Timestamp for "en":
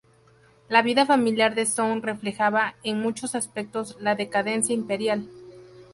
2.83-2.99